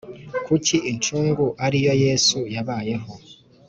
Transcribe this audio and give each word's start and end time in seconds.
Kuki 0.45 0.75
incungu 0.91 1.45
ari 1.65 1.77
yo 1.85 1.93
yesu 2.03 2.37
yabayeho 2.55 3.09